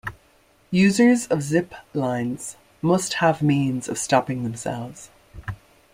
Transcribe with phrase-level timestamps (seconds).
[0.71, 5.11] Users of zip-lines must have means of stopping themselves.